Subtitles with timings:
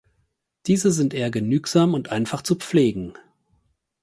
[0.65, 3.13] Diese sind eher genügsam und einfach zu pflegen.